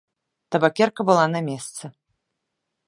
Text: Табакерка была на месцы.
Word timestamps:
Табакерка 0.55 1.01
была 1.11 1.27
на 1.35 1.39
месцы. 1.51 1.85